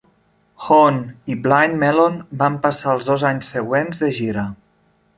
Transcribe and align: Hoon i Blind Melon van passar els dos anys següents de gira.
Hoon 0.67 0.97
i 1.33 1.35
Blind 1.43 1.79
Melon 1.85 2.17
van 2.41 2.57
passar 2.65 2.97
els 2.97 3.13
dos 3.13 3.29
anys 3.33 3.55
següents 3.59 4.07
de 4.07 4.15
gira. 4.23 4.51